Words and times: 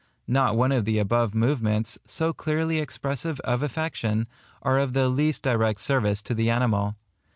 Not 0.25 0.57
one 0.57 0.71
of 0.71 0.85
the 0.85 0.97
above 0.97 1.35
movements, 1.35 1.99
so 2.07 2.33
clearly 2.33 2.79
expressive 2.79 3.39
of 3.41 3.61
affection, 3.61 4.25
are 4.63 4.79
of 4.79 4.93
the 4.93 5.09
least 5.09 5.43
direct 5.43 5.79
service 5.79 6.23
to 6.23 6.33
the 6.33 6.49
animal. 6.49 6.95